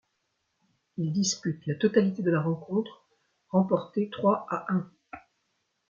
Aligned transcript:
Il 0.97 1.13
dispute 1.13 1.63
la 1.67 1.75
totalité 1.75 2.23
de 2.23 2.31
la 2.31 2.41
rencontre 2.41 3.05
remportée 3.49 4.09
trois 4.09 4.47
à 4.49 4.65
un. 4.73 4.91